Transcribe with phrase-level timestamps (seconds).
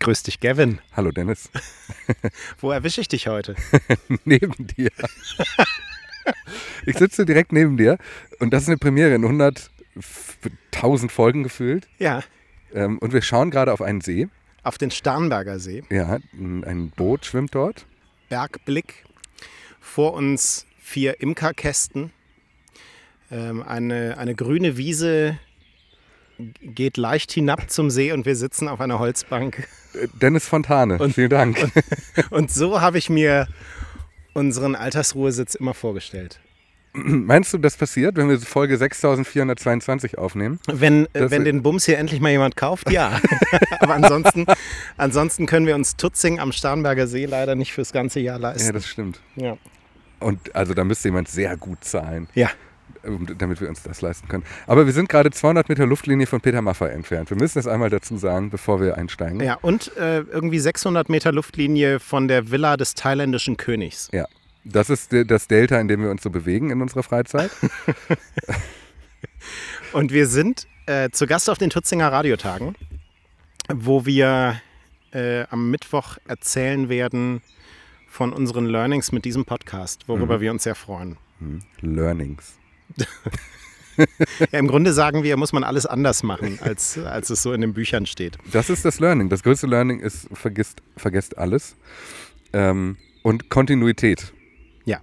[0.00, 0.80] Grüß dich, Gavin.
[0.96, 1.50] Hallo Dennis.
[2.58, 3.54] Wo erwische ich dich heute?
[4.24, 4.90] neben dir.
[6.86, 7.98] ich sitze direkt neben dir
[8.38, 11.86] und das ist eine Premiere in 100.000 Folgen gefühlt.
[11.98, 12.22] Ja.
[12.72, 14.28] Ähm, und wir schauen gerade auf einen See.
[14.62, 15.84] Auf den Starnberger See.
[15.90, 17.84] Ja, ein Boot schwimmt dort.
[18.30, 19.04] Bergblick.
[19.80, 22.10] Vor uns vier Imkerkästen.
[23.30, 25.38] Ähm, eine, eine grüne Wiese
[26.62, 29.66] geht leicht hinab zum See und wir sitzen auf einer Holzbank.
[30.20, 31.58] Dennis Fontane, Und- vielen Dank.
[31.62, 33.48] Und, und so habe ich mir
[34.34, 36.40] unseren Altersruhesitz immer vorgestellt.
[36.92, 40.58] Meinst du, das passiert, wenn wir Folge 6422 aufnehmen?
[40.66, 43.20] Wenn, Das- wenn den Bums hier endlich mal jemand kauft, ja.
[43.80, 44.44] Aber ansonsten,
[44.96, 48.72] ansonsten können wir uns Tutzing am Starnberger See leider nicht fürs ganze Jahr Ja, leisten.
[48.72, 49.20] das stimmt.
[49.36, 49.56] Ja.
[50.18, 52.50] Und also da müsste jemand sehr gut zahlen, ja.
[53.38, 54.44] Damit wir uns das leisten können.
[54.66, 57.30] Aber wir sind gerade 200 Meter Luftlinie von Peter Maffay entfernt.
[57.30, 59.40] Wir müssen das einmal dazu sagen, bevor wir einsteigen.
[59.40, 64.08] Ja, und äh, irgendwie 600 Meter Luftlinie von der Villa des thailändischen Königs.
[64.12, 64.26] Ja.
[64.64, 67.50] Das ist das Delta, in dem wir uns so bewegen in unserer Freizeit.
[69.92, 72.76] Und wir sind äh, zu Gast auf den Tutzinger Radiotagen,
[73.72, 74.60] wo wir
[75.12, 77.42] äh, am Mittwoch erzählen werden
[78.08, 81.16] von unseren Learnings mit diesem Podcast, worüber wir uns sehr freuen.
[81.38, 81.60] Hm.
[81.80, 82.59] Learnings.
[84.52, 87.60] Ja, Im Grunde sagen wir, muss man alles anders machen, als, als es so in
[87.60, 88.38] den Büchern steht.
[88.50, 89.28] Das ist das Learning.
[89.28, 91.76] Das größte Learning ist, vergisst, vergesst alles.
[92.52, 94.32] Ähm, und Kontinuität.
[94.86, 95.00] Ja.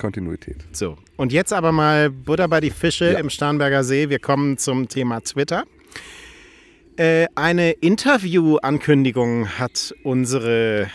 [0.00, 0.56] Kontinuität.
[0.72, 3.18] So, und jetzt aber mal Butter bei die Fische Ja.
[3.20, 4.08] im Starnberger See.
[4.08, 5.64] Wir kommen zum Thema Twitter.
[6.96, 10.90] Äh, eine Interview-Ankündigung hat unsere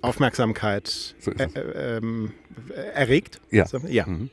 [0.00, 2.32] Aufmerksamkeit So äh, äh, ähm,
[2.70, 3.40] äh, erregt.
[3.50, 3.66] Ja.
[3.66, 4.06] So, ja.
[4.06, 4.30] Mhm.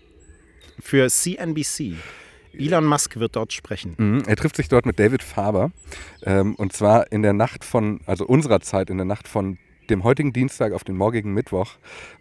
[0.80, 1.94] Für CNBC.
[2.54, 3.96] Elon Musk wird dort sprechen.
[3.98, 4.24] Mhm.
[4.28, 5.72] Er trifft sich dort mit David Faber.
[6.24, 9.58] Ähm, und zwar in der Nacht von, also unserer Zeit, in der Nacht von
[9.90, 11.72] dem heutigen Dienstag auf den morgigen Mittwoch.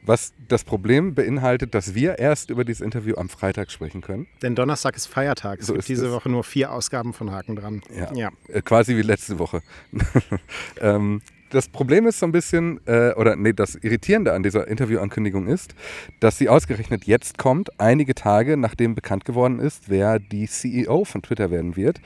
[0.03, 4.27] Was das Problem beinhaltet, dass wir erst über dieses Interview am Freitag sprechen können.
[4.43, 5.61] Denn Donnerstag ist Feiertag.
[5.61, 6.13] Es So gibt diese es.
[6.13, 7.83] Woche nur vier Ausgaben von Haken dran.
[7.95, 8.13] Ja.
[8.15, 8.31] ja.
[8.49, 9.63] Äh, quasi wie letzte Woche.
[10.81, 15.47] ähm, das Problem ist so ein bisschen, äh, oder nee, das Irritierende an dieser Interviewankündigung
[15.47, 15.75] ist,
[16.21, 21.23] dass sie ausgerechnet jetzt kommt, einige Tage nachdem bekannt geworden ist, wer die CEO von
[21.23, 22.01] Twitter werden wird,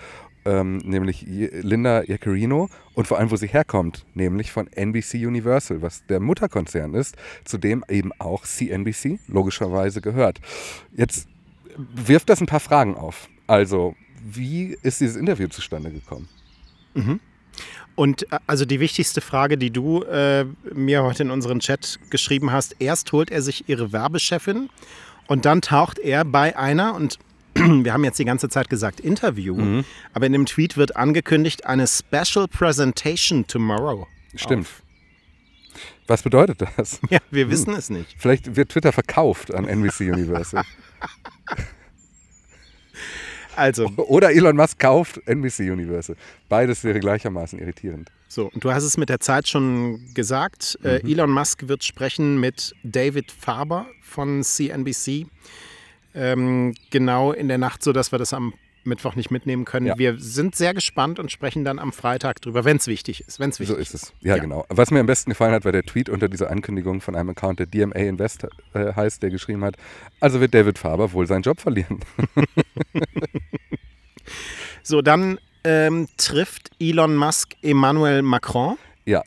[0.44, 6.04] ähm, nämlich Linda Yaccarino und vor allem, wo sie herkommt, nämlich von NBC Universal, was
[6.06, 10.40] der Mutterkonzern ist, zu dem eben auch CNBC logischerweise gehört.
[10.92, 11.28] Jetzt
[11.76, 13.28] wirft das ein paar Fragen auf.
[13.46, 16.28] Also, wie ist dieses Interview zustande gekommen?
[17.94, 22.50] Und äh, also die wichtigste Frage, die du äh, mir heute in unseren Chat geschrieben
[22.52, 24.68] hast, erst holt er sich ihre Werbechefin
[25.28, 27.18] und dann taucht er bei einer und
[27.54, 29.84] wir haben jetzt die ganze Zeit gesagt Interview, Mhm.
[30.12, 34.06] aber in dem Tweet wird angekündigt eine Special Presentation tomorrow.
[34.34, 34.66] Stimmt.
[36.06, 37.00] Was bedeutet das?
[37.08, 38.14] Ja, wir wissen es nicht.
[38.18, 40.64] Vielleicht wird Twitter verkauft an NBC Universal.
[43.56, 46.16] Also, Oder Elon Musk kauft NBC Universal.
[46.48, 48.10] Beides wäre gleichermaßen irritierend.
[48.28, 50.78] so, und du hast es mit der Zeit schon gesagt.
[50.82, 51.10] Äh, Mhm.
[51.10, 55.26] Elon Musk wird sprechen mit David Faber von CNBC.
[56.14, 58.54] Ähm, genau in der Nacht, so dass wir das am
[58.86, 59.86] Mittwoch nicht mitnehmen können.
[59.86, 59.98] Ja.
[59.98, 63.40] Wir sind sehr gespannt und sprechen dann am Freitag drüber, wenn es wichtig ist.
[63.40, 64.12] Wenn's So wichtig ist es.
[64.20, 64.42] Ja, Ja.
[64.42, 64.64] genau.
[64.68, 67.58] Was mir am besten gefallen hat, war der Tweet unter dieser Ankündigung von einem Account,
[67.58, 69.76] der DMA Invest äh, heißt, der geschrieben hat,
[70.20, 72.00] also wird David Faber wohl seinen Job verlieren.
[74.82, 78.76] So, dann ähm, trifft Elon Musk Emmanuel Macron.
[79.06, 79.22] Ja,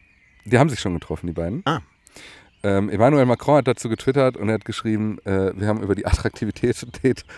[0.45, 1.63] die haben sich schon getroffen, die beiden.
[1.66, 1.81] Ah.
[2.63, 6.06] Ähm, Emmanuel Macron hat dazu getwittert und er hat geschrieben, äh, wir haben über die
[6.06, 6.75] Attraktivität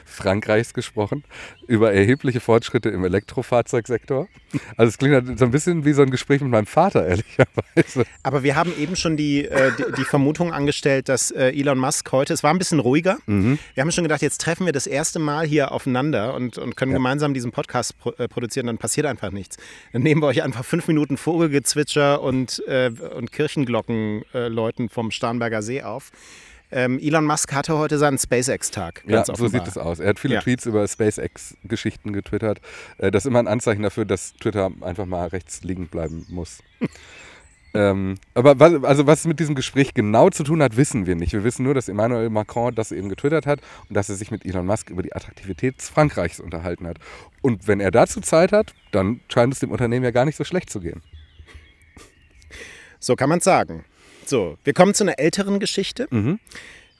[0.05, 1.23] Frankreichs gesprochen,
[1.67, 4.27] über erhebliche Fortschritte im Elektrofahrzeugsektor.
[4.77, 8.05] Also es klingt halt so ein bisschen wie so ein Gespräch mit meinem Vater, ehrlicherweise.
[8.23, 12.11] Aber wir haben eben schon die, äh, die, die Vermutung angestellt, dass äh, Elon Musk
[12.11, 13.17] heute, es war ein bisschen ruhiger.
[13.27, 13.59] Mhm.
[13.73, 16.93] Wir haben schon gedacht, jetzt treffen wir das erste Mal hier aufeinander und, und können
[16.93, 19.57] gemeinsam diesen Podcast pro, äh, produzieren, dann passiert einfach nichts.
[19.91, 25.08] Dann nehmen wir euch einfach fünf Minuten Vogelgezwitscher und, äh, und Kirchenglocken äh, läuten vom
[25.11, 26.11] Starnberger See auf.
[26.71, 29.03] Ähm, Elon Musk hatte heute seinen SpaceX-Tag.
[29.07, 29.65] Ja, Ganz so offenbar.
[29.65, 29.99] sieht es aus.
[29.99, 30.41] Er hat viele Ja.
[30.41, 32.61] Tweets über SpaceX-Geschichten getwittert.
[32.99, 36.61] Äh, das ist immer ein Anzeichen dafür, dass Twitter einfach mal rechts liegen bleiben muss.
[37.73, 41.15] ähm, aber was, also was es mit diesem Gespräch genau zu tun hat, wissen wir
[41.15, 41.33] nicht.
[41.33, 44.45] Wir wissen nur, dass Emmanuel Macron das eben getwittert hat und dass er sich mit
[44.45, 46.99] Elon Musk über die Attraktivität Frankreichs unterhalten hat.
[47.41, 50.43] Und wenn er dazu Zeit hat, dann scheint es dem Unternehmen ja gar nicht so
[50.43, 51.01] schlecht zu gehen.
[52.99, 53.85] So kann man sagen.
[54.29, 56.07] So, wir kommen zu einer älteren Geschichte.
[56.11, 56.39] Mhm.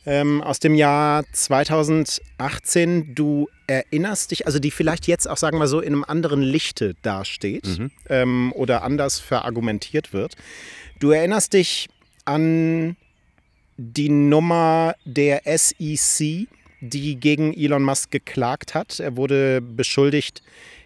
[0.06, 3.14] ähm, aus dem Jahr 2018.
[3.14, 6.96] Du erinnerst dich, also die vielleicht jetzt auch, sagen wir so, in einem anderen Lichte
[7.04, 7.92] dasteht Mhm.
[8.10, 10.36] ähm, oder anders verargumentiert wird.
[11.00, 11.88] Du erinnerst dich
[12.26, 12.96] an
[13.78, 16.48] die Nummer der SEC,
[16.82, 19.00] die gegen Elon Musk geklagt hat.
[19.00, 20.42] Er wurde beschuldigt,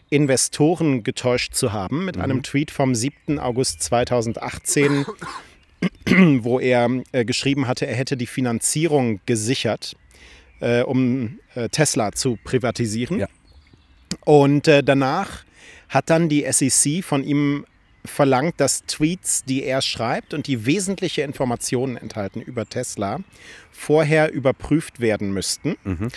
[0.09, 3.39] Investoren getäuscht zu haben mit einem Tweet vom 7.
[3.39, 5.05] August 2018,
[6.41, 9.95] wo er äh, geschrieben hatte, er hätte die Finanzierung gesichert,
[10.59, 13.19] äh, um äh, Tesla zu privatisieren.
[13.19, 13.27] Ja.
[14.25, 15.43] Und äh, danach
[15.89, 17.65] hat dann die SEC von ihm
[18.05, 23.19] verlangt, dass Tweets, die er schreibt und die wesentliche Informationen enthalten über Tesla,
[23.71, 25.75] vorher überprüft werden müssten.
[25.85, 26.09] Ähm,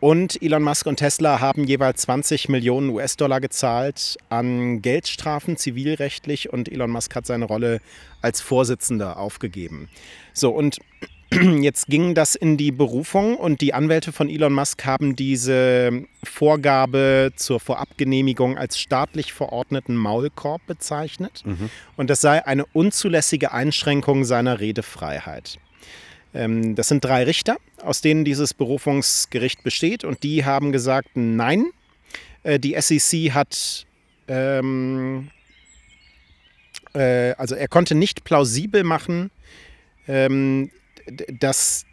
[0.00, 6.70] und Elon Musk und Tesla haben jeweils 20 Millionen US-Dollar gezahlt an Geldstrafen, zivilrechtlich, und
[6.70, 7.80] Elon Musk hat seine Rolle
[8.22, 9.88] als Vorsitzender aufgegeben.
[10.32, 10.78] So, und
[11.60, 17.32] Jetzt ging das in die Berufung und die Anwälte von Elon Musk haben diese Vorgabe
[17.34, 21.42] zur Vorabgenehmigung als staatlich verordneten Maulkorb bezeichnet.
[21.96, 25.58] Und das sei eine unzulässige Einschränkung seiner Redefreiheit.
[26.36, 31.66] Ähm, Das sind drei Richter, aus denen dieses Berufungsgericht besteht und die haben gesagt, nein,
[32.42, 33.86] äh, die SEC hat,
[34.28, 35.30] ähm,
[36.94, 39.30] äh, also er konnte nicht plausibel machen,
[40.06, 40.70] ähm,
[41.40, 41.86] dass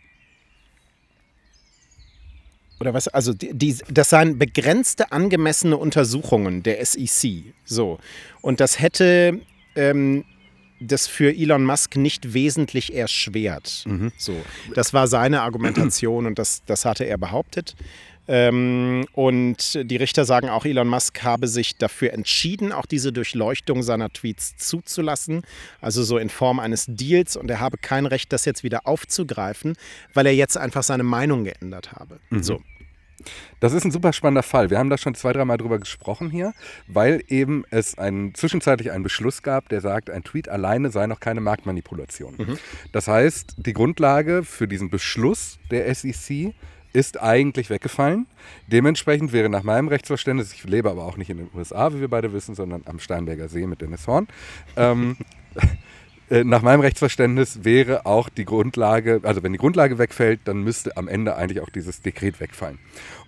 [2.79, 7.53] oder was, also die, die, das seien begrenzte angemessene Untersuchungen der SEC.
[7.63, 7.99] So.
[8.41, 9.39] Und das hätte
[9.77, 10.25] ähm,
[10.85, 13.85] das für Elon Musk nicht wesentlich erschwert.
[14.17, 14.35] So.
[14.75, 17.75] Das war seine Argumentation und das, das hatte er behauptet.
[18.27, 23.83] Ähm, und die Richter sagen auch, Elon Musk habe sich dafür entschieden, auch diese Durchleuchtung
[23.83, 25.41] seiner Tweets zuzulassen,
[25.81, 27.35] also so in Form eines Deals.
[27.35, 29.75] Und er habe kein Recht, das jetzt wieder aufzugreifen,
[30.13, 32.19] weil er jetzt einfach seine Meinung geändert habe.
[32.41, 32.61] So.
[33.59, 34.69] Das ist ein super spannender Fall.
[34.69, 36.53] Wir haben da schon zwei, dreimal drüber gesprochen hier,
[36.87, 41.19] weil eben es einen, zwischenzeitlich einen Beschluss gab, der sagt, ein Tweet alleine sei noch
[41.19, 42.57] keine Marktmanipulation.
[42.91, 46.53] Das heißt, die Grundlage für diesen Beschluss der SEC
[46.93, 48.27] ist eigentlich weggefallen.
[48.67, 52.07] Dementsprechend wäre nach meinem Rechtsverständnis, ich lebe aber auch nicht in den USA, wie wir
[52.07, 54.27] beide wissen, sondern am Starnberger See mit Dennis Horn,
[54.77, 55.17] ähm,
[55.55, 55.61] äh,
[56.29, 61.07] nach meinem Rechtsverständnis wäre auch die Grundlage, also wenn die Grundlage wegfällt, dann müsste am
[61.07, 62.79] Ende eigentlich auch dieses Dekret wegfallen.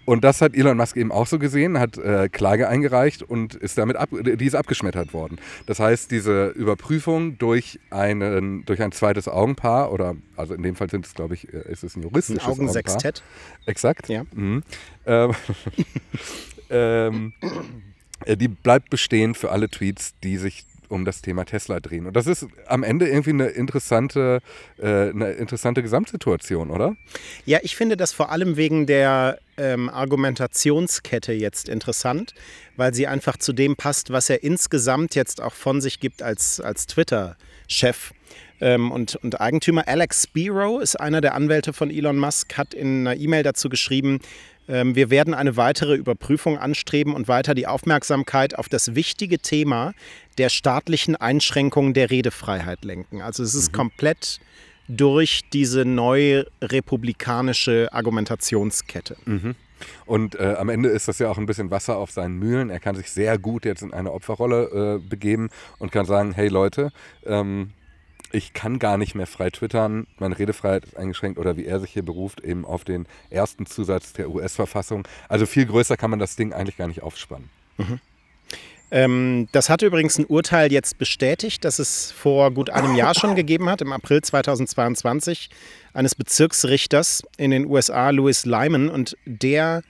[0.06, 3.78] Und das hat Elon Musk eben auch so gesehen, hat äh, Klage eingereicht und ist
[3.78, 5.38] damit ab, die ist abgeschmettert worden.
[5.66, 10.90] Das heißt, diese Überprüfung durch, einen, durch ein zweites Augenpaar, oder also in dem Fall
[10.92, 12.70] sind es, glaube ich, äh, ist es ein Ein juristisches Augenpaar.
[12.70, 13.24] Augensextett.
[13.66, 14.08] Exakt.
[14.08, 14.26] Ja.
[14.34, 14.64] Mhm.
[15.08, 15.32] Ähm,
[16.70, 17.34] ähm,
[18.26, 22.06] äh, die bleibt bestehen für alle Tweets, die sich um das Thema Tesla drehen.
[22.08, 24.42] Und das ist am Ende irgendwie eine interessante,
[24.78, 26.96] äh, eine interessante Gesamtsituation, oder?
[27.46, 32.34] Ja, ich finde das vor allem wegen der ähm, Argumentationskette jetzt interessant,
[32.76, 36.60] weil sie einfach zu dem passt, was er insgesamt jetzt auch von sich gibt als,
[36.60, 38.12] als Twitter-Chef.
[38.62, 43.06] Ähm, und, und Eigentümer Alex Spiro ist einer der Anwälte von Elon Musk, hat in
[43.06, 44.20] einer E-Mail dazu geschrieben,
[44.68, 49.94] wir werden eine weitere Überprüfung anstreben und weiter die Aufmerksamkeit auf das wichtige Thema
[50.38, 53.22] der staatlichen Einschränkung der Redefreiheit lenken.
[53.22, 54.40] Also es ist komplett
[54.88, 59.18] durch diese neue republikanische Argumentationskette.
[60.06, 62.70] Und äh, am Ende ist das ja auch ein bisschen Wasser auf seinen Mühlen.
[62.70, 66.48] Er kann sich sehr gut jetzt in eine Opferrolle äh, begeben und kann sagen, hey
[66.48, 66.92] Leute,
[67.26, 67.72] ähm,
[68.36, 71.92] ich kann gar nicht mehr frei twittern, meine Redefreiheit ist eingeschränkt oder wie er sich
[71.92, 75.08] hier beruft, eben auf den ersten Zusatz der US-Verfassung.
[75.30, 77.50] Also viel größer kann man das Ding eigentlich gar nicht aufspannen.
[78.92, 83.36] Ähm, das hatte übrigens ein Urteil jetzt bestätigt, das es vor gut einem Jahr schon
[83.36, 85.50] gegeben hat, im April 2022,
[85.94, 88.90] eines Bezirksrichters in den USA, Louis Lyman.
[88.90, 89.82] Und der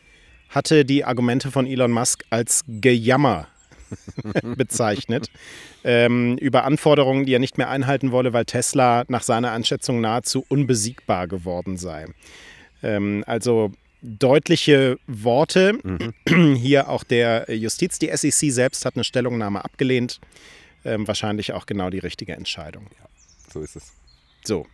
[0.50, 3.48] hatte die Argumente von Elon Musk als Gejammer
[4.58, 5.30] bezeichnet.
[5.84, 10.46] Ähm, über Anforderungen, die er nicht mehr einhalten wolle, weil Tesla nach seiner Einschätzung nahezu
[10.48, 12.08] unbesiegbar geworden sei.
[12.84, 15.80] Ähm, also deutliche Worte.
[16.28, 18.00] Hier auch der Justiz.
[18.00, 20.20] Die SEC selbst hat eine Stellungnahme abgelehnt.
[20.84, 22.88] Ähm, wahrscheinlich auch genau die richtige Entscheidung.
[23.52, 23.94] So ist es.
[24.44, 24.68] So.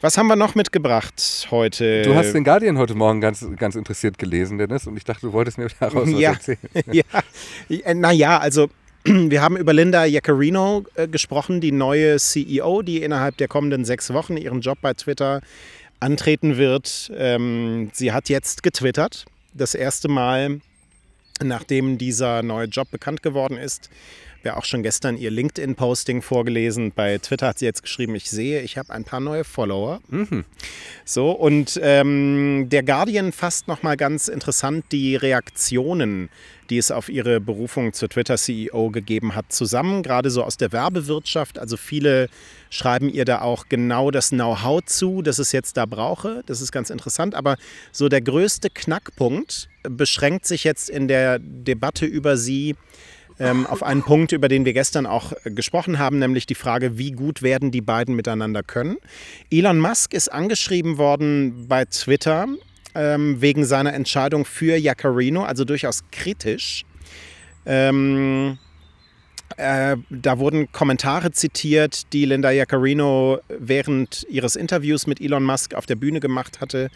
[0.00, 2.02] Was haben wir noch mitgebracht heute?
[2.02, 5.32] Du hast den Guardian heute Morgen ganz, ganz interessiert gelesen, Dennis, und ich dachte, du
[5.32, 6.58] wolltest mir daraus was ja, erzählen.
[6.92, 7.94] ja.
[7.94, 8.68] Naja, also
[9.04, 14.12] wir haben über Linda Jaccarino äh, gesprochen, die neue CEO, die innerhalb der kommenden sechs
[14.12, 15.40] Wochen ihren Job bei Twitter
[16.00, 17.10] antreten wird.
[17.16, 20.60] Ähm, sie hat jetzt getwittert, das erste Mal,
[21.42, 23.90] nachdem dieser neue Job bekannt geworden ist.
[24.44, 26.92] Ja auch schon gestern ihr LinkedIn-Posting vorgelesen.
[26.94, 30.00] Bei Twitter hat sie jetzt geschrieben, ich sehe, ich habe ein paar neue Follower.
[30.08, 30.44] Mhm.
[31.04, 36.30] So, und ähm, der Guardian fasst nochmal ganz interessant die Reaktionen,
[36.70, 41.58] die es auf ihre Berufung zur Twitter-CEO gegeben hat, zusammen, gerade so aus der Werbewirtschaft.
[41.58, 42.28] Also viele
[42.70, 46.42] schreiben ihr da auch genau das Know-how zu, das es jetzt da brauche.
[46.46, 47.34] Das ist ganz interessant.
[47.34, 47.56] Aber
[47.92, 52.76] so der größte Knackpunkt beschränkt sich jetzt in der Debatte über sie
[53.38, 56.98] ähm, auf einen Punkt, über den wir gestern auch äh, gesprochen haben, nämlich die Frage,
[56.98, 58.96] wie gut werden die beiden miteinander können.
[59.50, 62.46] Elon Musk ist angeschrieben worden bei Twitter
[62.94, 66.84] ähm, wegen seiner Entscheidung für Jacarino, also durchaus kritisch.
[67.66, 68.58] Ähm,
[69.56, 75.86] äh, da wurden Kommentare zitiert, die Linda Jacarino während ihres Interviews mit Elon Musk auf
[75.86, 76.90] der Bühne gemacht hatte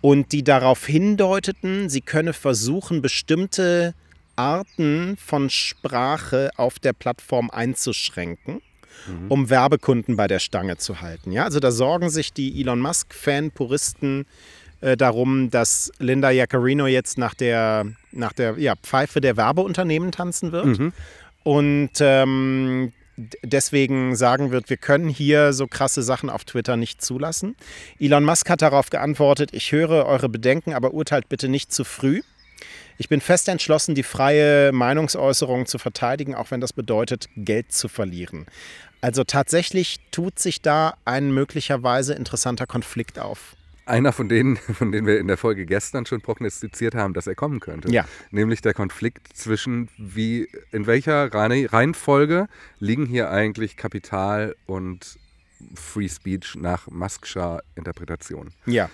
[0.00, 3.94] und die darauf hindeuteten, sie könne versuchen, bestimmte
[4.38, 8.62] Arten von Sprache auf der Plattform einzuschränken,
[9.28, 11.32] um Werbekunden bei der Stange zu halten.
[11.32, 14.26] Ja, also da sorgen sich die Elon Musk-Fan-Puristen
[14.80, 20.52] äh, darum, dass Linda Jaccarino jetzt nach der, nach der ja, Pfeife der Werbeunternehmen tanzen
[20.52, 20.66] wird.
[20.66, 20.92] Mhm.
[21.42, 22.92] Und ähm,
[23.42, 27.56] deswegen sagen wird, wir können hier so krasse Sachen auf Twitter nicht zulassen.
[27.98, 32.20] Elon Musk hat darauf geantwortet, ich höre eure Bedenken, aber urteilt bitte nicht zu früh.
[32.98, 37.88] Ich bin fest entschlossen, die freie Meinungsäußerung zu verteidigen, auch wenn das bedeutet, Geld zu
[37.88, 38.46] verlieren.
[39.00, 43.54] Also tatsächlich tut sich da ein möglicherweise interessanter Konflikt auf
[43.88, 47.34] einer von denen, von denen wir in der Folge gestern schon prognostiziert haben, dass er
[47.34, 47.90] kommen könnte.
[47.90, 48.04] Ja.
[48.30, 55.18] Nämlich der Konflikt zwischen, wie, in welcher Reihenfolge liegen hier eigentlich Kapital und
[55.74, 58.50] Free Speech nach Muskscher Interpretation.
[58.66, 58.90] Ja.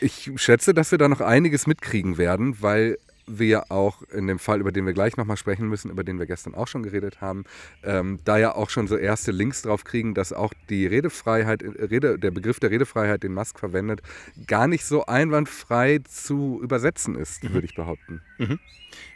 [0.00, 4.60] Ich schätze, dass wir da noch einiges mitkriegen werden, weil wir auch in dem Fall,
[4.60, 7.44] über den wir gleich nochmal sprechen müssen, über den wir gestern auch schon geredet haben,
[7.82, 12.18] ähm, da ja auch schon so erste Links drauf kriegen, dass auch die Redefreiheit, Rede,
[12.18, 14.00] der Begriff der Redefreiheit, den Musk verwendet,
[14.46, 17.54] gar nicht so einwandfrei zu übersetzen ist, mhm.
[17.54, 18.22] würde ich behaupten.
[18.38, 18.58] Mhm.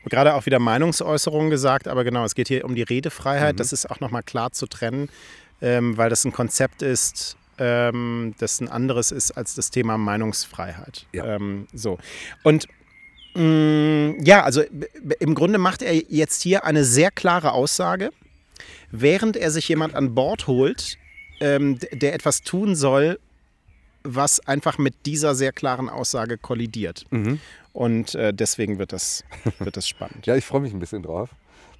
[0.05, 3.55] Gerade auch wieder Meinungsäußerungen gesagt, aber genau, es geht hier um die Redefreiheit.
[3.55, 3.59] Mhm.
[3.59, 5.09] Das ist auch nochmal klar zu trennen,
[5.63, 11.07] ähm, weil das ein Konzept ist, ähm, das ein anderes ist als das Thema Meinungsfreiheit.
[11.13, 11.37] Ja.
[11.37, 11.99] Ähm, so.
[12.43, 12.67] Und
[13.35, 14.63] ja, also
[15.21, 18.11] im Grunde macht er jetzt hier eine sehr klare Aussage,
[18.91, 20.99] während er sich jemand an Bord holt,
[21.41, 23.19] ähm, der etwas tun soll,
[24.03, 27.05] was einfach mit dieser sehr klaren Aussage kollidiert.
[27.11, 27.39] Mhm.
[27.73, 29.25] Und äh, deswegen wird das,
[29.59, 30.27] wird das spannend.
[30.27, 31.31] ja, ich freue mich ein bisschen drauf.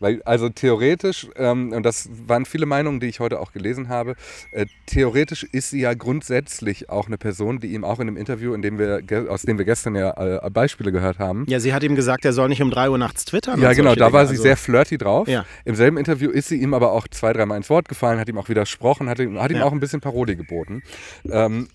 [0.01, 4.17] Weil, also theoretisch, ähm, und das waren viele Meinungen, die ich heute auch gelesen habe,
[4.51, 8.55] äh, theoretisch ist sie ja grundsätzlich auch eine Person, die ihm auch in dem Interview,
[8.55, 11.45] in dem wir, aus dem wir gestern ja äh, Beispiele gehört haben.
[11.49, 13.61] Ja, sie hat ihm gesagt, er soll nicht um 3 Uhr nachts twittern.
[13.61, 14.43] Ja, genau, da war sie also.
[14.43, 15.29] sehr flirty drauf.
[15.29, 15.45] Ja.
[15.67, 18.39] Im selben Interview ist sie ihm aber auch zwei, dreimal ins Wort gefallen, hat ihm
[18.39, 19.65] auch widersprochen, hat ihm, hat ihm ja.
[19.65, 20.83] auch ein bisschen Parodie geboten.
[21.31, 21.69] Ähm,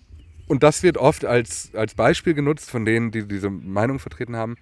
[0.47, 4.55] und das wird oft als, als Beispiel genutzt von denen, die diese Meinung vertreten haben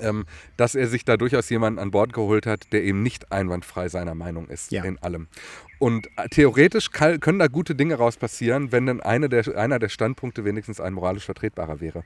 [0.00, 0.24] ähm,
[0.56, 4.14] dass er sich da durchaus jemanden an Bord geholt hat, der eben nicht einwandfrei seiner
[4.14, 4.84] Meinung ist ja.
[4.84, 5.28] in allem.
[5.78, 9.78] Und äh, theoretisch kann, können da gute Dinge raus passieren, wenn dann eine der, einer
[9.78, 12.04] der Standpunkte wenigstens ein moralisch vertretbarer wäre.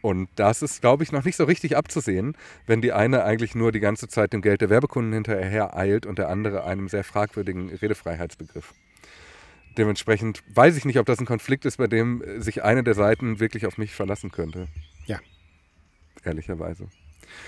[0.00, 3.72] Und das ist, glaube ich, noch nicht so richtig abzusehen, wenn die eine eigentlich nur
[3.72, 7.70] die ganze Zeit dem Geld der Werbekunden hinterher eilt und der andere einem sehr fragwürdigen
[7.70, 8.74] Redefreiheitsbegriff.
[9.76, 13.38] Dementsprechend weiß ich nicht, ob das ein Konflikt ist, bei dem sich eine der Seiten
[13.40, 14.68] wirklich auf mich verlassen könnte.
[15.06, 15.18] Ja.
[16.24, 16.88] Ehrlicherweise.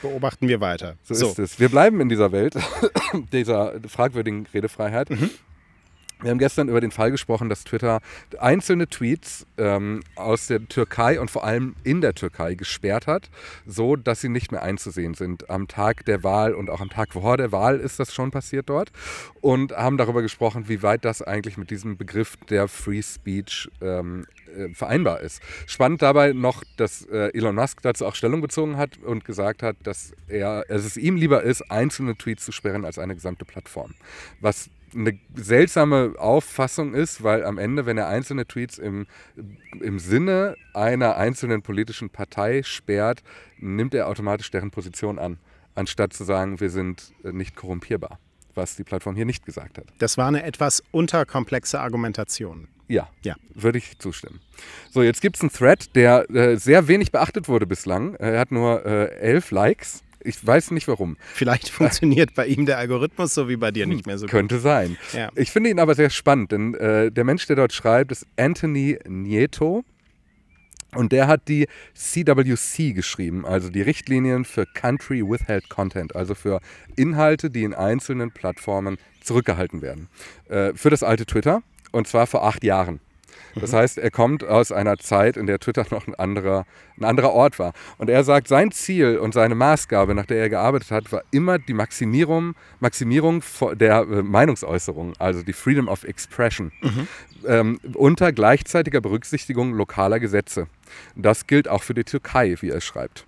[0.02, 0.96] Beobachten wir weiter.
[1.04, 1.28] So, so.
[1.28, 1.60] ist es.
[1.60, 2.54] Wir bleiben in dieser Welt,
[3.32, 5.10] dieser fragwürdigen Redefreiheit.
[5.10, 5.30] Mhm.
[6.22, 8.00] Wir haben gestern über den Fall gesprochen, dass Twitter
[8.38, 13.30] einzelne Tweets ähm, aus der Türkei und vor allem in der Türkei gesperrt hat,
[13.66, 15.48] so dass sie nicht mehr einzusehen sind.
[15.48, 18.68] Am Tag der Wahl und auch am Tag vor der Wahl ist das schon passiert
[18.68, 18.92] dort
[19.40, 24.26] und haben darüber gesprochen, wie weit das eigentlich mit diesem Begriff der Free Speech ähm,
[24.54, 25.40] äh, vereinbar ist.
[25.66, 29.76] Spannend dabei noch, dass äh, Elon Musk dazu auch Stellung bezogen hat und gesagt hat,
[29.84, 33.94] dass er, dass es ihm lieber ist, einzelne Tweets zu sperren als eine gesamte Plattform.
[34.40, 39.06] Was eine seltsame Auffassung ist, weil am Ende, wenn er einzelne Tweets im,
[39.80, 43.22] im Sinne einer einzelnen politischen Partei sperrt,
[43.58, 45.38] nimmt er automatisch deren Position an,
[45.74, 48.18] anstatt zu sagen, wir sind äh, nicht korrumpierbar,
[48.54, 49.86] was die Plattform hier nicht gesagt hat.
[49.98, 52.68] Das war eine etwas unterkomplexe Argumentation.
[52.88, 53.36] Ja, ja.
[53.54, 54.40] würde ich zustimmen.
[54.90, 58.16] So, jetzt gibt es einen Thread, der äh, sehr wenig beachtet wurde bislang.
[58.16, 60.02] Er hat nur äh, elf Likes.
[60.22, 61.16] Ich weiß nicht warum.
[61.32, 64.30] Vielleicht funktioniert bei ihm der Algorithmus so wie bei dir nicht mehr so gut.
[64.30, 64.96] Könnte sein.
[65.12, 65.30] Ja.
[65.34, 68.98] Ich finde ihn aber sehr spannend, denn äh, der Mensch, der dort schreibt, ist Anthony
[69.06, 69.84] Nieto.
[70.94, 76.60] Und der hat die CWC geschrieben, also die Richtlinien für Country Withheld Content, also für
[76.96, 80.08] Inhalte, die in einzelnen Plattformen zurückgehalten werden.
[80.48, 81.62] Äh, für das alte Twitter,
[81.92, 83.00] und zwar vor acht Jahren.
[83.54, 86.66] Das heißt, er kommt aus einer Zeit, in der Twitter noch ein anderer,
[86.98, 87.72] ein anderer Ort war.
[87.98, 91.58] Und er sagt, sein Ziel und seine Maßgabe, nach der er gearbeitet hat, war immer
[91.58, 93.42] die Maximierung, Maximierung
[93.74, 97.08] der äh, Meinungsäußerung, also die Freedom of Expression, mhm.
[97.46, 100.66] ähm, unter gleichzeitiger Berücksichtigung lokaler Gesetze.
[101.16, 103.26] Das gilt auch für die Türkei, wie er schreibt.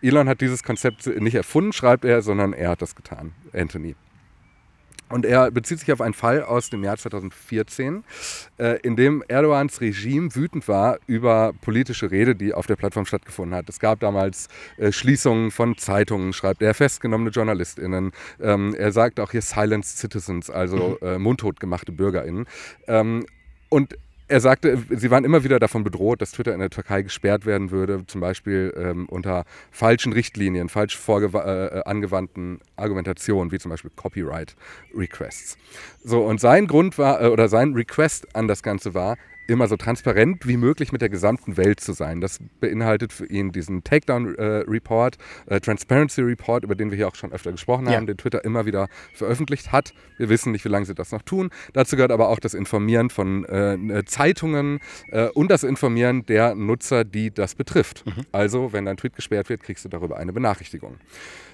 [0.00, 3.96] Elon hat dieses Konzept nicht erfunden, schreibt er, sondern er hat das getan, Anthony.
[5.10, 8.04] Und er bezieht sich auf einen Fall aus dem Jahr 2014,
[8.58, 13.56] äh, in dem Erdogans Regime wütend war über politische Rede, die auf der Plattform stattgefunden
[13.56, 13.68] hat.
[13.68, 18.12] Es gab damals äh, Schließungen von Zeitungen, schreibt er, festgenommene JournalistInnen.
[18.40, 21.06] Ähm, er sagt auch hier Silenced Citizens, also mhm.
[21.06, 22.46] äh, mundtot gemachte BürgerInnen.
[22.86, 23.26] Ähm,
[23.70, 23.96] und
[24.28, 27.70] er sagte, sie waren immer wieder davon bedroht, dass Twitter in der Türkei gesperrt werden
[27.70, 34.54] würde, zum Beispiel ähm, unter falschen Richtlinien, falsch äh, angewandten Argumentationen, wie zum Beispiel Copyright
[34.94, 35.56] Requests.
[36.04, 39.16] So, und sein Grund war, äh, oder sein Request an das Ganze war,
[39.48, 42.20] immer so transparent wie möglich mit der gesamten Welt zu sein.
[42.20, 45.16] Das beinhaltet für ihn diesen Takedown-Report,
[45.48, 48.00] äh, äh, Transparency Report, über den wir hier auch schon öfter gesprochen haben, ja.
[48.00, 49.94] den Twitter immer wieder veröffentlicht hat.
[50.18, 51.50] Wir wissen nicht, wie lange sie das noch tun.
[51.72, 57.04] Dazu gehört aber auch das Informieren von äh, Zeitungen äh, und das Informieren der Nutzer,
[57.04, 58.04] die das betrifft.
[58.06, 58.26] Mhm.
[58.32, 60.96] Also, wenn dein Tweet gesperrt wird, kriegst du darüber eine Benachrichtigung.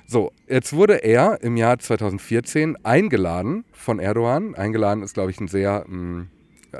[0.06, 4.54] So, jetzt wurde er im Jahr 2014 eingeladen von Erdogan.
[4.54, 6.28] Eingeladen ist, glaube ich, ein sehr mh, hm,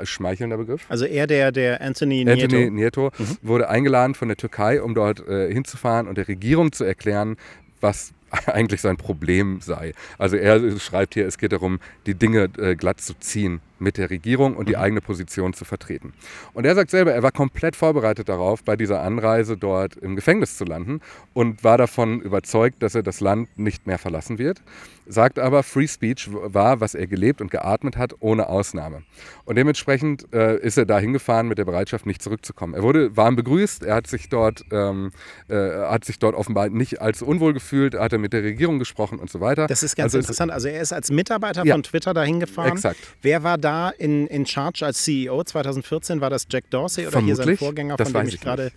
[0.03, 0.85] schmeichelnder Begriff.
[0.89, 2.43] Also er, der, der Anthony Nieto.
[2.43, 3.37] Anthony Nieto mhm.
[3.41, 7.37] wurde eingeladen von der Türkei, um dort äh, hinzufahren und der Regierung zu erklären,
[7.81, 8.13] was
[8.47, 9.93] eigentlich sein Problem sei.
[10.17, 14.09] Also er schreibt hier, es geht darum, die Dinge äh, glatt zu ziehen mit der
[14.09, 14.81] Regierung und die mhm.
[14.81, 16.13] eigene Position zu vertreten.
[16.53, 20.57] Und er sagt selber, er war komplett vorbereitet darauf, bei dieser Anreise dort im Gefängnis
[20.57, 21.01] zu landen
[21.33, 24.61] und war davon überzeugt, dass er das Land nicht mehr verlassen wird.
[25.07, 29.03] Sagt aber, Free Speech war, was er gelebt und geatmet hat, ohne Ausnahme.
[29.43, 32.73] Und dementsprechend äh, ist er da hingefahren mit der Bereitschaft, nicht zurückzukommen.
[32.73, 35.11] Er wurde warm begrüßt, er hat sich dort, ähm,
[35.47, 39.19] äh, hat sich dort offenbar nicht allzu unwohl gefühlt, hat er mit der Regierung gesprochen
[39.19, 39.67] und so weiter.
[39.67, 40.51] Das ist ganz also interessant.
[40.51, 42.73] Also er ist als Mitarbeiter ja, von Twitter dahin gefahren.
[42.73, 42.97] Exakt.
[43.21, 46.21] Wer war da in, in Charge als CEO 2014?
[46.21, 47.37] War das Jack Dorsey oder Vermutlich.
[47.37, 48.71] hier sein Vorgänger, von dem ich, ich gerade.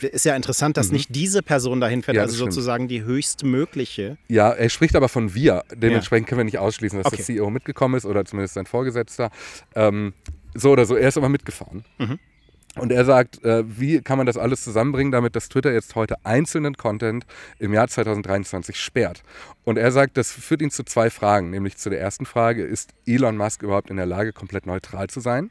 [0.00, 0.94] Ist ja interessant, dass mhm.
[0.94, 4.16] nicht diese Person dahin fährt, ja, also sozusagen die höchstmögliche.
[4.26, 5.64] Ja, er spricht aber von wir.
[5.74, 6.30] Dementsprechend ja.
[6.30, 7.16] können wir nicht ausschließen, dass okay.
[7.16, 9.30] der CEO mitgekommen ist oder zumindest sein Vorgesetzter.
[9.74, 10.14] Ähm,
[10.54, 11.84] so oder so, er ist aber mitgefahren.
[11.98, 12.18] Mhm.
[12.76, 16.16] Und er sagt, äh, wie kann man das alles zusammenbringen, damit das Twitter jetzt heute
[16.24, 17.26] einzelnen Content
[17.58, 19.22] im Jahr 2023 sperrt?
[19.64, 21.50] Und er sagt, das führt ihn zu zwei Fragen.
[21.50, 25.20] Nämlich zu der ersten Frage, ist Elon Musk überhaupt in der Lage, komplett neutral zu
[25.20, 25.50] sein?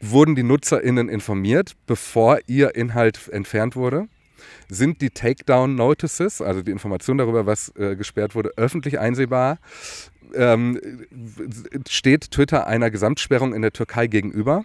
[0.00, 4.06] Wurden die NutzerInnen informiert, bevor ihr Inhalt entfernt wurde?
[4.68, 9.58] Sind die Takedown-Notices, also die Information darüber, was äh, gesperrt wurde, öffentlich einsehbar?
[10.34, 10.78] Ähm,
[11.88, 14.64] steht Twitter einer Gesamtsperrung in der Türkei gegenüber?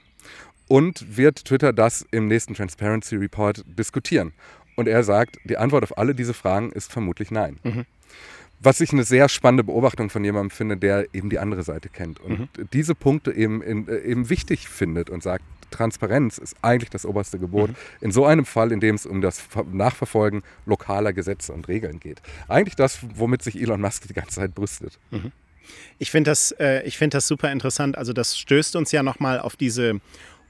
[0.73, 4.33] Und wird Twitter das im nächsten Transparency Report diskutieren?
[4.75, 7.59] Und er sagt, die Antwort auf alle diese Fragen ist vermutlich nein.
[7.61, 7.85] Mhm.
[8.59, 12.19] Was ich eine sehr spannende Beobachtung von jemandem finde, der eben die andere Seite kennt
[12.19, 12.47] und mhm.
[12.73, 17.37] diese Punkte eben, in, äh, eben wichtig findet und sagt, Transparenz ist eigentlich das oberste
[17.37, 17.69] Gebot.
[17.69, 17.75] Mhm.
[18.01, 22.19] In so einem Fall, in dem es um das Nachverfolgen lokaler Gesetze und Regeln geht.
[22.47, 24.97] Eigentlich das, womit sich Elon Musk die ganze Zeit brüstet.
[25.11, 25.31] Mhm.
[25.99, 27.97] Ich finde das, äh, find das super interessant.
[27.97, 29.99] Also das stößt uns ja nochmal auf diese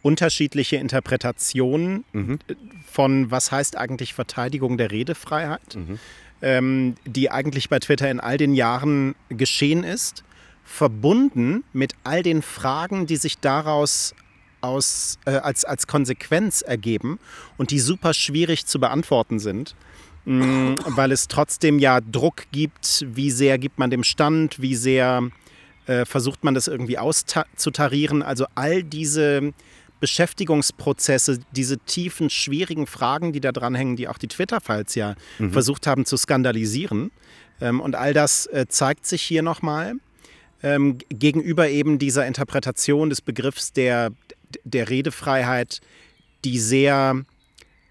[0.03, 2.37] unterschiedliche Interpretationen mhm.
[2.85, 5.99] von, was heißt eigentlich Verteidigung der Redefreiheit, mhm.
[6.43, 10.23] ähm, die eigentlich bei Twitter in all den Jahren geschehen ist,
[10.63, 14.13] verbunden mit all den Fragen, die sich daraus
[14.61, 17.17] aus, äh, als, als Konsequenz ergeben
[17.57, 19.75] und die super schwierig zu beantworten sind.
[20.25, 25.29] Mm, weil es trotzdem ja Druck gibt, wie sehr gibt man dem Stand, wie sehr
[25.85, 28.21] äh, versucht man das irgendwie auszutarieren.
[28.21, 29.53] Also all diese
[30.03, 35.53] Beschäftigungsprozesse, diese tiefen, schwierigen Fragen, die da dranhängen, die auch die Twitter-Files ja mhm.
[35.53, 37.09] versucht haben zu skandalisieren.
[37.61, 39.93] Ähm, und all das äh, zeigt sich hier nochmal
[40.61, 44.11] ähm, gegenüber eben dieser Interpretation des Begriffs der,
[44.65, 45.79] der Redefreiheit,
[46.43, 47.23] die sehr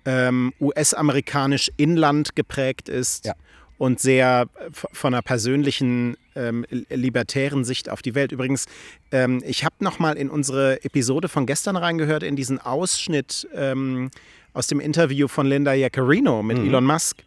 [0.05, 3.25] ähm, US-amerikanisch Inland geprägt ist.
[3.25, 3.33] Ja
[3.83, 8.31] und sehr äh, von einer persönlichen ähm, libertären Sicht auf die Welt.
[8.31, 8.67] Übrigens,
[9.11, 14.13] ähm, ich habe noch mal in unsere Episode von gestern reingehört, in diesen Ausschnitt ähm,
[14.53, 16.69] aus dem Interview von Linda Jaccarino mit mhm.
[16.69, 17.25] Elon Musk,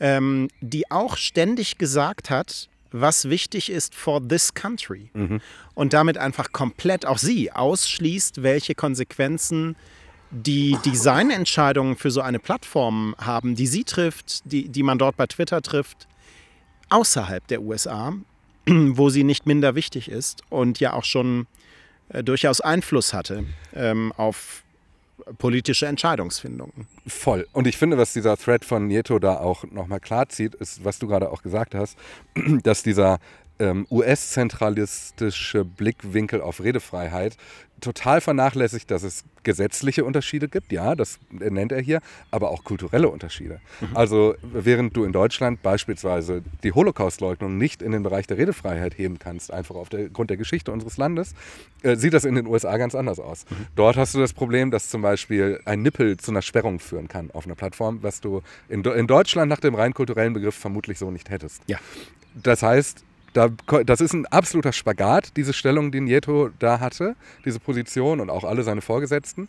[0.00, 5.10] ähm, die auch ständig gesagt hat, was wichtig ist for this country.
[5.14, 5.40] Mhm.
[5.74, 9.76] Und damit einfach komplett auch sie ausschließt, welche Konsequenzen
[10.30, 15.26] die Designentscheidungen für so eine Plattform haben, die sie trifft, die, die man dort bei
[15.26, 16.06] Twitter trifft,
[16.90, 18.12] außerhalb der USA,
[18.66, 21.46] wo sie nicht minder wichtig ist und ja auch schon
[22.08, 24.62] äh, durchaus Einfluss hatte ähm, auf
[25.38, 26.86] politische Entscheidungsfindungen.
[27.06, 27.46] Voll.
[27.52, 30.98] Und ich finde, was dieser Thread von Nieto da auch nochmal klar zieht, ist, was
[30.98, 31.98] du gerade auch gesagt hast,
[32.62, 33.18] dass dieser
[33.58, 37.36] ähm, US-zentralistische Blickwinkel auf Redefreiheit
[37.80, 43.08] total vernachlässigt, dass es gesetzliche Unterschiede gibt, ja, das nennt er hier, aber auch kulturelle
[43.08, 43.60] Unterschiede.
[43.80, 43.96] Mhm.
[43.96, 49.18] Also während du in Deutschland beispielsweise die Holocaustleugnung nicht in den Bereich der Redefreiheit heben
[49.18, 51.34] kannst, einfach aufgrund der Geschichte unseres Landes,
[51.82, 53.44] äh, sieht das in den USA ganz anders aus.
[53.48, 53.66] Mhm.
[53.76, 57.30] Dort hast du das Problem, dass zum Beispiel ein Nippel zu einer Sperrung führen kann
[57.32, 61.10] auf einer Plattform, was du in, in Deutschland nach dem rein kulturellen Begriff vermutlich so
[61.10, 61.62] nicht hättest.
[61.66, 61.78] Ja.
[62.42, 63.05] Das heißt,
[63.36, 63.50] da,
[63.84, 68.44] das ist ein absoluter Spagat, diese Stellung, die Nieto da hatte, diese Position und auch
[68.44, 69.48] alle seine Vorgesetzten.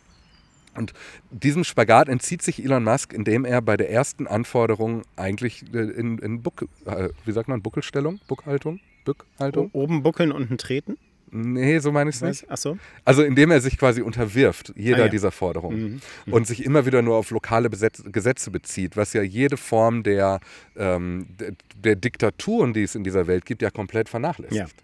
[0.74, 0.92] Und
[1.30, 6.18] diesem Spagat entzieht sich Elon Musk, indem er bei der ersten Anforderung eigentlich äh, in,
[6.18, 9.70] in Buck, äh, wie sagt man, Buckelstellung, Buckhaltung, Bückhaltung?
[9.72, 10.98] Oben buckeln, unten treten?
[11.30, 12.46] Nee, so meine ich es nicht.
[12.48, 12.78] Ach so.
[13.04, 15.08] Also indem er sich quasi unterwirft, jeder ah, ja.
[15.08, 15.80] dieser Forderungen.
[15.80, 16.00] Mhm.
[16.26, 16.32] Mhm.
[16.32, 20.40] Und sich immer wieder nur auf lokale Besetz Gesetze bezieht, was ja jede Form der,
[20.76, 24.74] ähm, der, der, Diktaturen, die es in dieser Welt gibt, ja komplett vernachlässigt.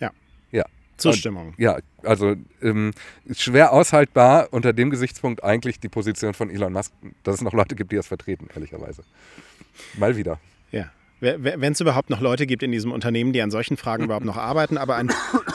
[0.00, 0.08] Ja.
[0.08, 0.10] Ja.
[0.52, 0.64] ja.
[0.96, 1.48] Zustimmung.
[1.48, 2.92] Und, ja, also ähm,
[3.32, 7.74] schwer aushaltbar unter dem Gesichtspunkt eigentlich die Position von Elon Musk, dass es noch Leute
[7.74, 9.02] gibt, die das vertreten, ehrlicherweise.
[9.98, 10.40] Mal wieder.
[10.70, 14.26] Ja wenn es überhaupt noch Leute gibt in diesem Unternehmen, die an solchen Fragen überhaupt
[14.26, 14.76] noch arbeiten.
[14.76, 15.10] Aber ein,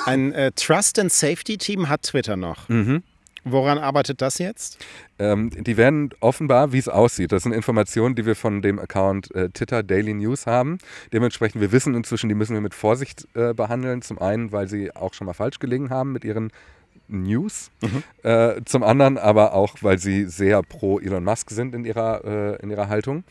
[0.05, 2.67] ein äh, Trust and Safety Team hat Twitter noch.
[2.69, 3.03] Mhm.
[3.43, 4.77] Woran arbeitet das jetzt?
[5.17, 9.33] Ähm, die werden offenbar, wie es aussieht, das sind Informationen, die wir von dem Account
[9.33, 10.77] äh, Twitter Daily News haben.
[11.11, 14.03] Dementsprechend, wir wissen inzwischen, die müssen wir mit Vorsicht äh, behandeln.
[14.03, 16.51] Zum einen, weil sie auch schon mal falsch gelegen haben mit ihren
[17.11, 17.71] News.
[17.81, 18.03] Mhm.
[18.23, 22.63] Äh, zum anderen aber auch, weil sie sehr pro Elon Musk sind in ihrer, äh,
[22.63, 23.23] in ihrer Haltung.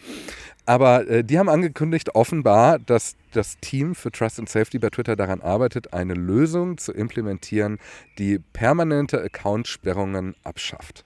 [0.67, 5.17] Aber äh, die haben angekündigt, offenbar, dass das Team für Trust and Safety bei Twitter
[5.17, 7.79] daran arbeitet, eine Lösung zu implementieren,
[8.19, 11.05] die permanente Accountsperrungen abschafft.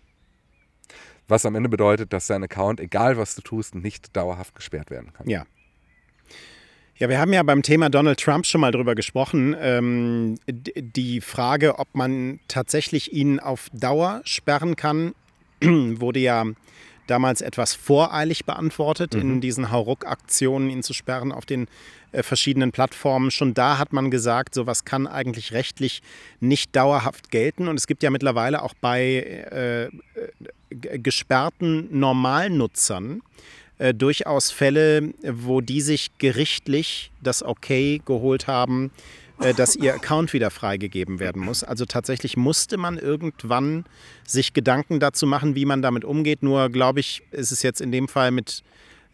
[1.28, 5.12] Was am Ende bedeutet, dass dein Account, egal was du tust, nicht dauerhaft gesperrt werden
[5.14, 5.28] kann.
[5.28, 5.44] Ja.
[6.96, 9.56] Ja, wir haben ja beim Thema Donald Trump schon mal drüber gesprochen.
[9.58, 15.14] Ähm, die Frage, ob man tatsächlich ihn auf Dauer sperren kann,
[15.60, 16.44] wurde ja
[17.08, 19.20] damals etwas voreilig beantwortet, mhm.
[19.20, 21.66] in diesen Hauruck-Aktionen ihn zu sperren auf den
[22.12, 23.32] äh, verschiedenen Plattformen.
[23.32, 26.00] Schon da hat man gesagt, sowas kann eigentlich rechtlich
[26.38, 27.66] nicht dauerhaft gelten.
[27.66, 29.90] Und es gibt ja mittlerweile auch bei äh, äh
[30.70, 33.22] gesperrten Normalnutzern
[33.78, 38.90] äh, durchaus Fälle, wo die sich gerichtlich das Okay geholt haben,
[39.40, 41.64] äh, dass ihr Account wieder freigegeben werden muss.
[41.64, 43.84] Also tatsächlich musste man irgendwann
[44.26, 46.42] sich Gedanken dazu machen, wie man damit umgeht.
[46.42, 48.62] Nur glaube ich, ist es jetzt in dem Fall mit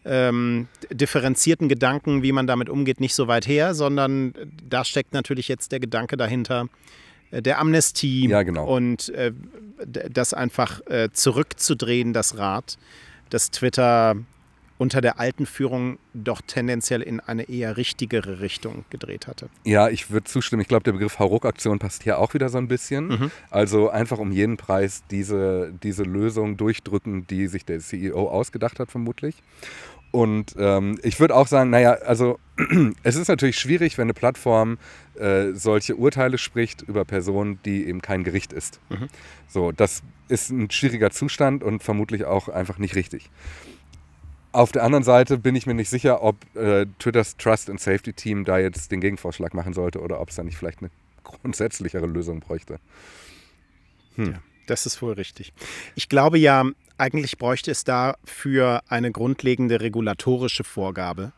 [0.05, 4.35] ähm, differenzierten Gedanken, wie man damit umgeht, nicht so weit her, sondern
[4.69, 6.69] da steckt natürlich jetzt der Gedanke dahinter,
[7.31, 8.67] äh, der Amnestie ja, genau.
[8.67, 9.33] und äh,
[9.87, 12.77] das einfach äh, zurückzudrehen, das Rad,
[13.31, 14.17] dass Twitter
[14.81, 19.51] unter der alten Führung doch tendenziell in eine eher richtigere Richtung gedreht hatte.
[19.63, 20.63] Ja, ich würde zustimmen.
[20.63, 23.09] Ich glaube, der Begriff Hauruck-Aktion passt hier auch wieder so ein bisschen.
[23.09, 23.31] Mhm.
[23.51, 28.91] Also einfach um jeden Preis diese, diese Lösung durchdrücken, die sich der CEO ausgedacht hat,
[28.91, 29.35] vermutlich.
[30.13, 32.39] Und ähm, ich würde auch sagen, naja, also
[33.03, 34.79] es ist natürlich schwierig, wenn eine Plattform
[35.15, 38.81] äh, solche Urteile spricht über Personen, die eben kein Gericht ist.
[38.89, 39.09] Mhm.
[39.47, 43.31] So, das ist ein schwieriger Zustand und vermutlich auch einfach nicht richtig.
[44.53, 48.13] Auf der anderen Seite bin ich mir nicht sicher, ob äh, Twitters Trust and Safety
[48.13, 50.91] Team da jetzt den Gegenvorschlag machen sollte oder ob es da nicht vielleicht eine
[51.25, 52.81] grundsätzlichere Lösung bräuchte.
[54.17, 54.33] Hm.
[54.33, 55.53] Ja, das ist wohl richtig.
[55.95, 56.65] Ich glaube ja,
[56.99, 61.33] eigentlich bräuchte es dafür eine grundlegende regulatorische Vorgabe.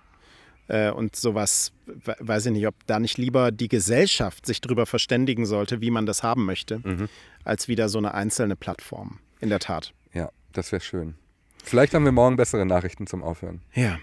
[0.69, 5.45] Äh, und sowas, weiß ich nicht, ob da nicht lieber die Gesellschaft sich darüber verständigen
[5.45, 7.09] sollte, wie man das haben möchte, mhm.
[7.45, 9.19] als wieder so eine einzelne Plattform.
[9.41, 9.93] In der Tat.
[10.15, 11.15] Ja, das wäre schön.
[11.63, 13.63] Vielleicht haben wir morgen bessere Nachrichten zum Aufhören.
[13.75, 13.99] Ja.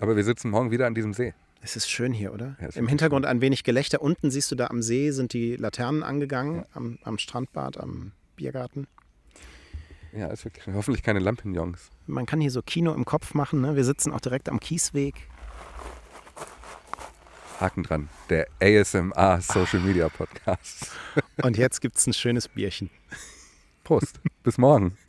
[0.00, 1.34] Aber wir sitzen morgen wieder an diesem See.
[1.62, 2.56] Es ist schön hier, oder?
[2.60, 3.30] Ja, Im Hintergrund schön.
[3.30, 4.00] ein wenig Gelächter.
[4.00, 6.66] Unten siehst du da am See sind die Laternen angegangen, ja.
[6.74, 8.86] am, am Strandbad, am Biergarten.
[10.12, 11.90] Ja, ist wirklich hoffentlich keine Lampignons.
[12.06, 13.60] Man kann hier so Kino im Kopf machen.
[13.60, 13.76] Ne?
[13.76, 15.14] Wir sitzen auch direkt am Kiesweg.
[17.60, 18.08] Haken dran.
[18.30, 20.90] Der ASMR Social Media Podcast.
[21.42, 22.90] Und jetzt gibt es ein schönes Bierchen.
[23.84, 24.20] Prost.
[24.42, 24.96] Bis morgen.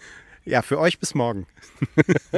[0.47, 1.45] Ja, für euch bis morgen.